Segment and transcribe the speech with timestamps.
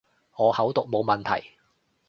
[0.35, 1.51] 我口讀冇問題